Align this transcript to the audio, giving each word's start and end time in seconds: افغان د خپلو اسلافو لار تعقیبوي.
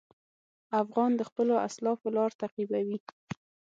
افغان 0.81 1.11
د 1.17 1.21
خپلو 1.29 1.53
اسلافو 1.67 2.07
لار 2.15 2.31
تعقیبوي. 2.41 2.97